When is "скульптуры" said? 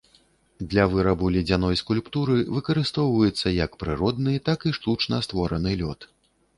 1.83-2.39